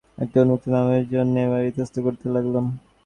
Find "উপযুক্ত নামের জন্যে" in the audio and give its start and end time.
0.39-1.39